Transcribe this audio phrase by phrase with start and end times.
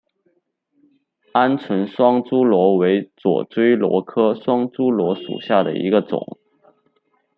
[1.33, 6.39] 鹌鹑双珠螺为左锥螺科双珠螺属下的一个种。